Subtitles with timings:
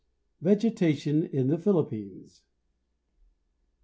[0.43, 2.41] _VEGETATION IN THE PHILIPPINES.